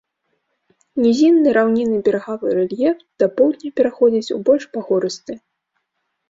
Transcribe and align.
Нізінны 1.03 1.49
раўнінны 1.57 1.99
берагавы 2.07 2.53
рэльеф 2.61 2.97
да 3.25 3.29
поўдня 3.37 3.69
пераходзіць 3.81 4.33
у 4.39 4.41
больш 4.49 4.63
пагорысты. 4.79 5.33